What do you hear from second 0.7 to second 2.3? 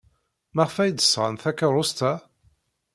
ay d-sɣan takeṛṛust-a?